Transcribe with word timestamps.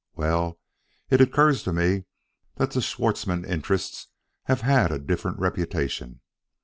well, 0.15 0.59
it 1.11 1.21
occurs 1.21 1.61
to 1.61 1.71
me 1.71 2.05
that 2.55 2.71
the 2.71 2.81
Schwartzmann 2.81 3.45
interests 3.45 4.07
have 4.45 4.61
had 4.61 4.91
a 4.91 4.97
different 4.97 5.37
reputation. 5.37 6.21